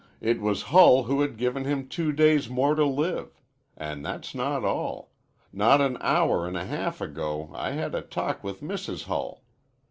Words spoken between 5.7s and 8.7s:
an hour an' a half ago I had a talk with